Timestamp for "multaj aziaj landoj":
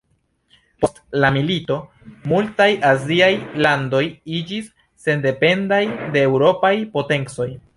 2.31-4.01